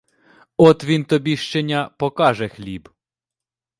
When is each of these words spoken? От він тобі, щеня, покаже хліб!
От 0.57 0.83
він 0.83 1.05
тобі, 1.05 1.37
щеня, 1.37 1.89
покаже 1.97 2.47
хліб! 2.49 2.89